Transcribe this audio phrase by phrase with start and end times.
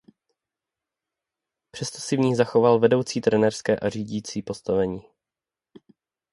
[1.71, 5.01] Přesto si v ní zachoval vedoucí trenérské a řídící postavení.